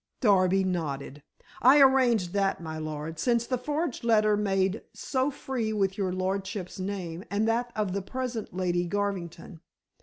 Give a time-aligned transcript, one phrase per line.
[0.19, 1.21] Darby nodded.
[1.61, 6.79] "I arranged that, my lord, since the forged letter made so free with your lordship's
[6.79, 9.59] name and that of the present Lady Garvington.